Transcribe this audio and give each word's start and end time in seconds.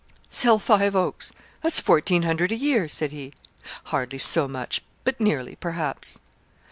'Sell 0.31 0.57
Five 0.57 0.95
Oaks 0.95 1.31
that's 1.61 1.79
fourteen 1.79 2.23
hundred 2.23 2.51
a 2.51 2.55
year,' 2.55 2.87
said 2.89 3.11
he. 3.11 3.33
'Hardly 3.83 4.17
so 4.17 4.47
much, 4.47 4.81
but 5.03 5.21
nearly, 5.21 5.55
perhaps.' 5.57 6.17